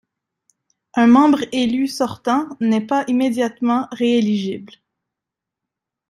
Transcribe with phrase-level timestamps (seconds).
[0.95, 4.73] Un membre élu sortant n'est pas immédiatement rééligible.